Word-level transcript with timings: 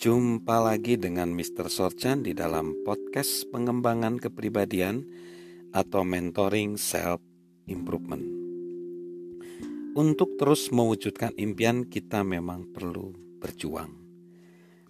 Jumpa 0.00 0.64
lagi 0.64 0.96
dengan 0.96 1.28
Mr. 1.36 1.68
Sorchan 1.68 2.24
di 2.24 2.32
dalam 2.32 2.72
podcast 2.88 3.44
pengembangan 3.52 4.16
kepribadian 4.16 5.04
atau 5.76 6.08
mentoring 6.08 6.80
self 6.80 7.20
improvement. 7.68 8.24
Untuk 9.92 10.40
terus 10.40 10.72
mewujudkan 10.72 11.36
impian 11.36 11.84
kita 11.84 12.24
memang 12.24 12.72
perlu 12.72 13.12
berjuang. 13.44 13.92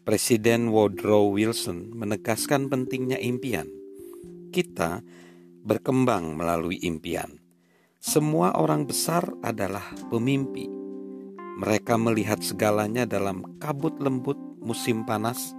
Presiden 0.07 0.71
Woodrow 0.71 1.35
Wilson 1.35 1.91
menegaskan 1.91 2.71
pentingnya 2.71 3.19
impian. 3.19 3.67
Kita 4.55 5.03
berkembang 5.67 6.39
melalui 6.39 6.79
impian. 6.87 7.35
Semua 7.99 8.55
orang 8.55 8.87
besar 8.87 9.27
adalah 9.43 9.91
pemimpi. 10.07 10.71
Mereka 11.59 11.99
melihat 11.99 12.39
segalanya 12.47 13.11
dalam 13.11 13.59
kabut 13.59 13.99
lembut 13.99 14.50
musim 14.61 15.03
panas 15.09 15.57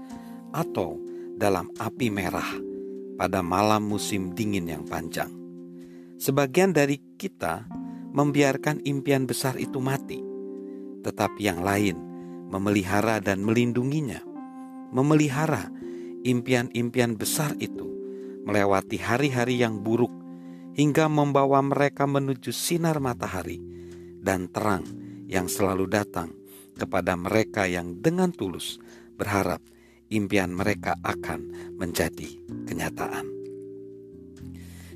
atau 0.53 0.97
dalam 1.35 1.73
api 1.81 2.07
merah 2.13 2.47
pada 3.17 3.41
malam 3.41 3.85
musim 3.85 4.33
dingin 4.33 4.69
yang 4.69 4.85
panjang. 4.85 5.29
Sebagian 6.21 6.73
dari 6.73 7.01
kita 7.17 7.65
membiarkan 8.13 8.81
impian 8.85 9.25
besar 9.25 9.57
itu 9.57 9.81
mati, 9.81 10.21
tetapi 11.01 11.41
yang 11.41 11.65
lain 11.65 11.97
memelihara 12.51 13.23
dan 13.23 13.41
melindunginya. 13.41 14.21
Memelihara 14.91 15.71
impian-impian 16.27 17.15
besar 17.15 17.55
itu 17.57 17.87
melewati 18.43 18.99
hari-hari 18.99 19.63
yang 19.63 19.79
buruk 19.79 20.11
hingga 20.75 21.07
membawa 21.07 21.63
mereka 21.63 22.03
menuju 22.03 22.51
sinar 22.51 22.99
matahari 22.99 23.63
dan 24.19 24.51
terang 24.51 24.83
yang 25.31 25.47
selalu 25.47 25.87
datang 25.87 26.40
kepada 26.75 27.17
mereka 27.19 27.67
yang 27.67 27.99
dengan 27.99 28.31
tulus 28.31 28.81
berharap 29.19 29.61
impian 30.11 30.51
mereka 30.51 30.99
akan 31.01 31.73
menjadi 31.79 32.27
kenyataan. 32.67 33.25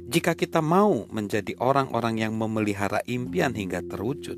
Jika 0.06 0.38
kita 0.38 0.62
mau 0.62 1.10
menjadi 1.10 1.58
orang-orang 1.58 2.22
yang 2.22 2.38
memelihara 2.38 3.02
impian 3.10 3.58
hingga 3.58 3.82
terwujud, 3.82 4.38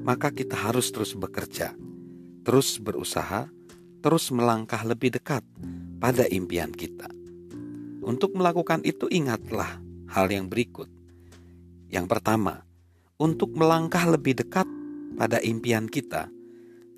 maka 0.00 0.32
kita 0.32 0.56
harus 0.56 0.88
terus 0.88 1.12
bekerja, 1.12 1.76
terus 2.46 2.80
berusaha, 2.80 3.52
terus 4.00 4.32
melangkah 4.32 4.80
lebih 4.88 5.12
dekat 5.20 5.44
pada 6.00 6.24
impian 6.32 6.72
kita. 6.72 7.12
Untuk 8.00 8.32
melakukan 8.32 8.80
itu, 8.80 9.04
ingatlah 9.12 9.84
hal 10.08 10.32
yang 10.32 10.48
berikut. 10.48 10.88
Yang 11.92 12.06
pertama, 12.08 12.64
untuk 13.20 13.52
melangkah 13.52 14.08
lebih 14.08 14.40
dekat 14.40 14.64
pada 15.20 15.44
impian 15.44 15.84
kita, 15.84 16.32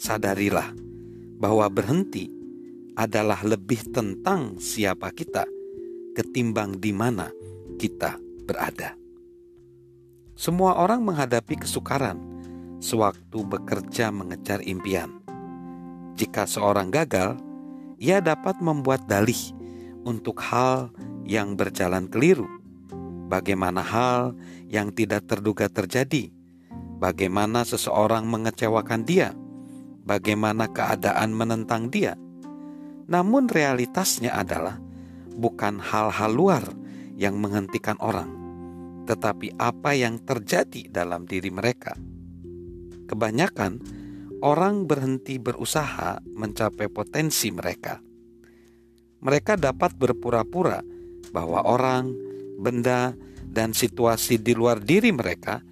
sadarilah 0.03 0.75
bahwa 1.39 1.71
berhenti 1.71 2.27
adalah 2.99 3.39
lebih 3.47 3.87
tentang 3.95 4.59
siapa 4.59 5.15
kita 5.15 5.47
ketimbang 6.19 6.83
di 6.83 6.91
mana 6.91 7.31
kita 7.79 8.19
berada. 8.43 8.99
Semua 10.35 10.75
orang 10.83 11.07
menghadapi 11.07 11.63
kesukaran 11.63 12.19
sewaktu 12.83 13.47
bekerja 13.47 14.11
mengejar 14.11 14.59
impian. 14.67 15.23
Jika 16.19 16.51
seorang 16.51 16.91
gagal, 16.91 17.39
ia 18.03 18.19
dapat 18.19 18.59
membuat 18.59 19.07
dalih 19.07 19.39
untuk 20.03 20.43
hal 20.43 20.91
yang 21.23 21.55
berjalan 21.55 22.11
keliru. 22.11 22.51
Bagaimana 23.31 23.81
hal 23.81 24.35
yang 24.67 24.91
tidak 24.91 25.31
terduga 25.31 25.71
terjadi? 25.71 26.35
Bagaimana 26.99 27.63
seseorang 27.63 28.27
mengecewakan 28.27 29.07
dia? 29.07 29.33
Bagaimana 30.03 30.71
keadaan 30.71 31.33
menentang 31.33 31.89
dia. 31.89 32.19
Namun 33.07 33.51
realitasnya 33.51 34.35
adalah 34.35 34.79
bukan 35.35 35.79
hal-hal 35.81 36.33
luar 36.33 36.65
yang 37.19 37.39
menghentikan 37.39 37.99
orang, 38.03 38.31
tetapi 39.07 39.55
apa 39.59 39.95
yang 39.95 40.23
terjadi 40.23 40.91
dalam 40.91 41.27
diri 41.27 41.51
mereka. 41.51 41.95
Kebanyakan 43.07 43.83
orang 44.43 44.89
berhenti 44.89 45.39
berusaha 45.39 46.19
mencapai 46.25 46.89
potensi 46.91 47.53
mereka. 47.53 48.01
Mereka 49.23 49.55
dapat 49.55 49.95
berpura-pura 49.95 50.83
bahwa 51.31 51.63
orang, 51.63 52.11
benda, 52.59 53.15
dan 53.53 53.77
situasi 53.77 54.41
di 54.41 54.57
luar 54.57 54.83
diri 54.83 55.13
mereka 55.13 55.63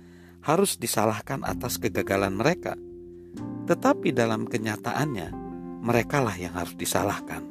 harus 0.44 0.77
disalahkan 0.77 1.43
atas 1.43 1.81
kegagalan 1.81 2.37
mereka 2.37 2.77
tetapi 3.70 4.10
dalam 4.10 4.50
kenyataannya, 4.50 5.31
merekalah 5.86 6.34
yang 6.34 6.50
harus 6.58 6.75
disalahkan. 6.75 7.47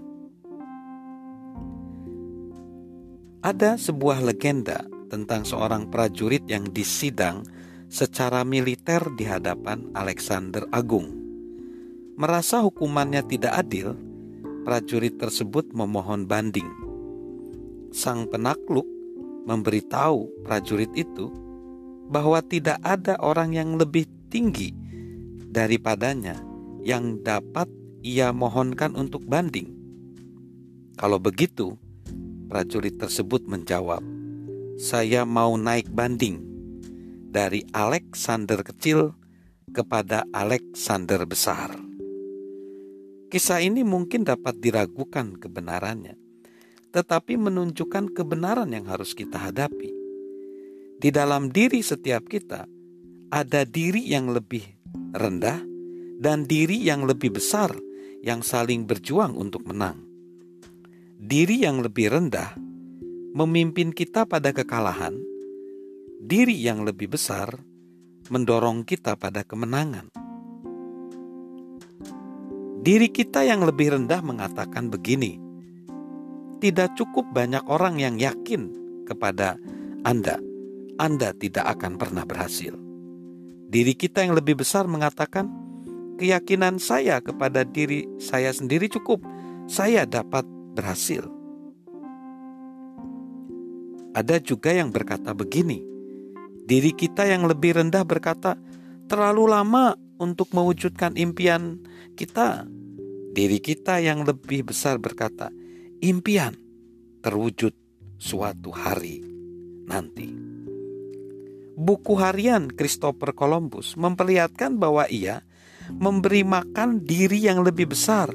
Ada 3.40 3.80
sebuah 3.80 4.19
legenda 4.28 4.84
tentang 5.08 5.47
seorang 5.47 5.88
prajurit 5.88 6.44
yang 6.52 6.68
disidang 6.75 7.47
secara 7.88 8.44
militer 8.44 9.00
di 9.16 9.24
hadapan 9.24 9.88
Alexander 9.96 10.68
Agung. 10.75 11.08
Merasa 12.19 12.68
hukumannya 12.68 13.24
tidak 13.24 13.56
adil, 13.56 13.96
prajurit 14.68 15.16
tersebut 15.16 15.72
memohon 15.72 16.28
banding. 16.28 16.68
Sang 17.96 18.28
penakluk 18.28 18.85
memberitahu 19.47 20.44
prajurit 20.44 20.91
itu 21.00 21.31
bahwa 22.12 22.44
tidak 22.44 22.75
ada 22.84 23.16
orang 23.24 23.56
yang 23.56 23.79
lebih 23.79 24.03
tinggi 24.28 24.78
daripadanya 25.50 26.38
yang 26.86 27.20
dapat 27.26 27.68
ia 28.06 28.32
mohonkan 28.32 28.96
untuk 28.96 29.26
banding. 29.26 29.76
Kalau 30.96 31.20
begitu, 31.20 31.76
prajurit 32.48 32.96
tersebut 32.96 33.44
menjawab, 33.50 34.00
"Saya 34.80 35.26
mau 35.28 35.58
naik 35.59 35.92
banding 35.92 36.40
dari 37.30 37.66
Alexander 37.76 38.64
kecil 38.64 39.12
kepada 39.74 40.24
Alexander 40.32 41.28
besar." 41.28 41.76
Kisah 43.30 43.62
ini 43.62 43.86
mungkin 43.86 44.26
dapat 44.26 44.58
diragukan 44.58 45.38
kebenarannya, 45.38 46.18
tetapi 46.90 47.38
menunjukkan 47.38 48.16
kebenaran 48.18 48.74
yang 48.74 48.90
harus 48.90 49.14
kita 49.14 49.38
hadapi. 49.38 49.94
Di 51.00 51.14
dalam 51.14 51.54
diri 51.54 51.80
setiap 51.80 52.26
kita 52.26 52.66
ada 53.30 53.62
diri 53.64 54.09
yang 54.09 54.34
lebih 54.34 54.78
rendah, 55.14 55.60
dan 56.20 56.44
diri 56.44 56.76
yang 56.84 57.08
lebih 57.08 57.40
besar 57.40 57.72
yang 58.20 58.44
saling 58.44 58.84
berjuang 58.84 59.36
untuk 59.40 59.64
menang. 59.64 60.04
Diri 61.20 61.64
yang 61.64 61.80
lebih 61.80 62.12
rendah 62.12 62.56
memimpin 63.32 63.96
kita 63.96 64.28
pada 64.28 64.52
kekalahan, 64.52 65.16
diri 66.20 66.56
yang 66.60 66.84
lebih 66.84 67.16
besar 67.16 67.62
mendorong 68.28 68.84
kita 68.84 69.16
pada 69.16 69.48
kemenangan. 69.48 70.12
Diri 72.80 73.12
kita 73.12 73.44
yang 73.44 73.64
lebih 73.64 73.96
rendah 73.96 74.24
mengatakan 74.24 74.88
begini: 74.88 75.36
"Tidak 76.64 76.96
cukup 76.96 77.28
banyak 77.36 77.68
orang 77.68 78.00
yang 78.00 78.16
yakin 78.16 78.72
kepada 79.04 79.60
Anda, 80.08 80.40
Anda 80.96 81.36
tidak 81.36 81.80
akan 81.80 82.00
pernah 82.00 82.24
berhasil." 82.24 82.89
Diri 83.69 83.94
kita 83.94 84.25
yang 84.25 84.34
lebih 84.34 84.57
besar 84.57 84.90
mengatakan, 84.90 85.46
keyakinan 86.18 86.81
saya 86.81 87.22
kepada 87.22 87.62
diri 87.62 88.09
saya 88.18 88.50
sendiri 88.50 88.90
cukup. 88.90 89.22
Saya 89.69 90.09
dapat 90.09 90.41
berhasil. 90.74 91.30
Ada 94.18 94.41
juga 94.41 94.74
yang 94.74 94.90
berkata 94.90 95.38
begini, 95.38 95.85
diri 96.66 96.97
kita 96.97 97.29
yang 97.29 97.46
lebih 97.46 97.78
rendah 97.78 98.02
berkata, 98.02 98.58
terlalu 99.05 99.53
lama 99.53 99.94
untuk 100.17 100.49
mewujudkan 100.49 101.14
impian 101.14 101.78
kita. 102.17 102.66
Diri 103.38 103.61
kita 103.61 104.02
yang 104.02 104.26
lebih 104.26 104.73
besar 104.73 104.97
berkata, 104.97 105.53
impian 106.02 106.58
terwujud 107.22 107.78
suatu 108.17 108.73
hari 108.73 109.22
nanti 109.85 110.48
buku 111.79 112.20
harian 112.20 112.67
Christopher 112.67 113.31
Columbus 113.31 113.96
memperlihatkan 113.96 114.76
bahwa 114.76 115.08
ia 115.08 115.47
memberi 115.87 116.43
makan 116.43 117.08
diri 117.08 117.40
yang 117.40 117.64
lebih 117.64 117.96
besar 117.96 118.28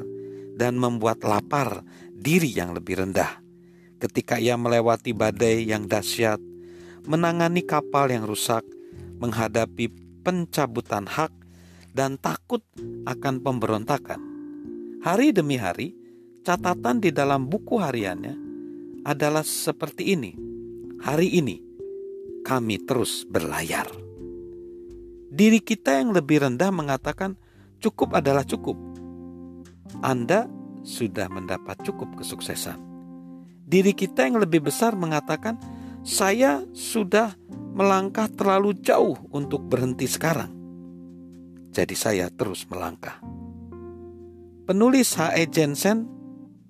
dan 0.56 0.80
membuat 0.80 1.20
lapar 1.28 1.84
diri 2.16 2.48
yang 2.48 2.72
lebih 2.72 3.04
rendah. 3.04 3.44
Ketika 4.00 4.40
ia 4.40 4.56
melewati 4.56 5.12
badai 5.12 5.68
yang 5.68 5.84
dahsyat, 5.84 6.40
menangani 7.04 7.60
kapal 7.62 8.08
yang 8.08 8.24
rusak, 8.24 8.64
menghadapi 9.20 9.92
pencabutan 10.24 11.04
hak, 11.04 11.30
dan 11.94 12.18
takut 12.18 12.64
akan 13.06 13.44
pemberontakan. 13.44 14.18
Hari 15.04 15.30
demi 15.30 15.60
hari, 15.60 15.94
catatan 16.42 16.98
di 16.98 17.14
dalam 17.14 17.46
buku 17.46 17.78
hariannya 17.78 18.34
adalah 19.06 19.46
seperti 19.46 20.16
ini. 20.16 20.32
Hari 21.04 21.38
ini, 21.38 21.63
kami 22.44 22.84
terus 22.84 23.24
berlayar. 23.24 23.88
Diri 25.34 25.58
kita 25.58 25.98
yang 25.98 26.14
lebih 26.14 26.46
rendah 26.46 26.70
mengatakan 26.70 27.34
cukup 27.82 28.20
adalah 28.20 28.46
cukup. 28.46 28.78
Anda 30.04 30.46
sudah 30.84 31.26
mendapat 31.32 31.80
cukup 31.82 32.20
kesuksesan. 32.20 32.78
Diri 33.64 33.96
kita 33.96 34.28
yang 34.28 34.38
lebih 34.38 34.68
besar 34.68 34.94
mengatakan, 34.94 35.56
"Saya 36.04 36.62
sudah 36.76 37.32
melangkah 37.74 38.28
terlalu 38.28 38.76
jauh 38.78 39.16
untuk 39.32 39.64
berhenti 39.66 40.04
sekarang." 40.04 40.52
Jadi, 41.74 41.96
saya 41.98 42.30
terus 42.30 42.68
melangkah. 42.70 43.18
Penulis 44.68 45.18
H.E. 45.18 45.50
Jensen 45.50 46.06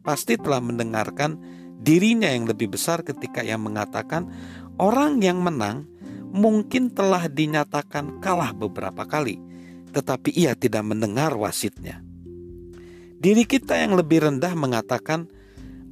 pasti 0.01 0.41
telah 0.41 0.65
mendengarkan 0.65 1.37
dirinya 1.85 2.33
yang 2.33 2.49
lebih 2.49 2.73
besar 2.73 3.05
ketika 3.05 3.45
ia 3.45 3.61
mengatakan, 3.61 4.33
"Orang 4.77 5.23
yang 5.23 5.41
menang 5.41 5.87
mungkin 6.35 6.91
telah 6.91 7.31
dinyatakan 7.31 8.19
kalah 8.19 8.51
beberapa 8.51 9.07
kali, 9.07 9.39
tetapi 9.95 10.35
ia 10.35 10.59
tidak 10.59 10.83
mendengar 10.83 11.35
wasitnya." 11.39 12.03
Diri 13.25 13.49
kita 13.49 13.81
yang 13.81 13.97
lebih 13.97 14.29
rendah 14.29 14.53
mengatakan, 14.53 15.33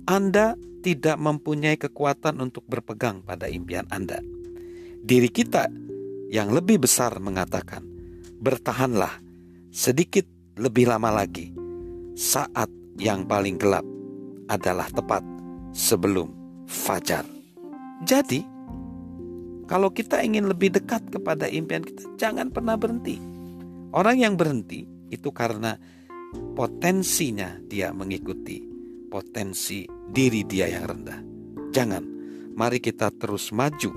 "Anda 0.04 0.52
tidak 0.84 1.16
mempunyai 1.16 1.80
kekuatan 1.80 2.44
untuk 2.44 2.66
berpegang 2.68 3.24
pada 3.24 3.48
impian 3.48 3.88
Anda." 3.88 4.20
Diri 5.00 5.32
kita 5.32 5.72
yang 6.28 6.52
lebih 6.52 6.84
besar 6.84 7.16
mengatakan, 7.24 7.80
"Bertahanlah 8.36 9.16
sedikit 9.72 10.28
lebih 10.60 10.92
lama 10.92 11.24
lagi. 11.24 11.56
Saat 12.12 12.68
yang 13.00 13.24
paling 13.24 13.56
gelap 13.56 13.86
adalah 14.52 14.92
tepat 14.92 15.24
sebelum 15.72 16.28
fajar." 16.68 17.24
Jadi, 18.04 18.51
kalau 19.70 19.94
kita 19.94 20.20
ingin 20.20 20.50
lebih 20.50 20.74
dekat 20.74 21.06
kepada 21.10 21.46
impian 21.46 21.86
kita, 21.86 22.06
jangan 22.18 22.50
pernah 22.50 22.74
berhenti. 22.74 23.16
Orang 23.92 24.18
yang 24.18 24.34
berhenti 24.34 24.88
itu 25.12 25.28
karena 25.30 25.76
potensinya 26.56 27.60
dia 27.68 27.92
mengikuti 27.92 28.64
potensi 29.12 29.84
diri 30.08 30.40
dia 30.48 30.72
yang 30.72 30.88
rendah. 30.88 31.20
Jangan, 31.68 32.04
mari 32.56 32.80
kita 32.80 33.12
terus 33.12 33.52
maju, 33.52 33.92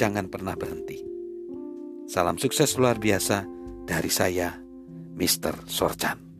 jangan 0.00 0.32
pernah 0.32 0.56
berhenti. 0.56 1.04
Salam 2.08 2.40
sukses 2.40 2.72
luar 2.80 2.96
biasa 2.96 3.44
dari 3.84 4.08
saya, 4.08 4.56
Mr. 5.12 5.68
Sorchan. 5.68 6.31